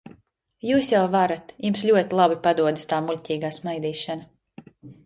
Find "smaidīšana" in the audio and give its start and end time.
3.61-4.69